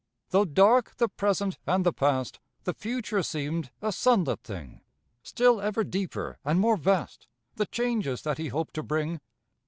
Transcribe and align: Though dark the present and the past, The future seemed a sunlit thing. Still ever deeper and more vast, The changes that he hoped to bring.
Though 0.31 0.45
dark 0.45 0.95
the 0.95 1.07
present 1.07 1.59
and 1.67 1.85
the 1.85 1.93
past, 1.93 2.39
The 2.63 2.73
future 2.73 3.21
seemed 3.21 3.69
a 3.83 3.91
sunlit 3.91 4.39
thing. 4.41 4.81
Still 5.21 5.61
ever 5.61 5.83
deeper 5.83 6.39
and 6.43 6.59
more 6.59 6.75
vast, 6.75 7.27
The 7.53 7.67
changes 7.67 8.23
that 8.23 8.39
he 8.39 8.47
hoped 8.47 8.73
to 8.73 8.81
bring. 8.81 9.21